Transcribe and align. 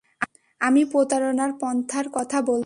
আমি 0.61 0.81
প্রতারণার 0.85 1.51
পন্থার 1.59 2.05
কথা 2.13 2.37
বলছি। 2.41 2.59